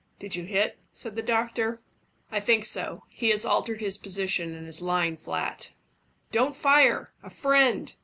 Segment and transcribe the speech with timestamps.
[0.17, 1.79] "Did you hit?" said the doctor.
[2.31, 3.03] "I think so.
[3.09, 5.73] He has altered his position, and is lying flat."
[6.31, 7.11] "Don't fire!
[7.21, 7.93] A friend!"